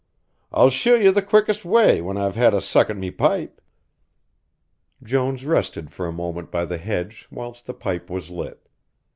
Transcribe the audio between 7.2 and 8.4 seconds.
whilst the pipe was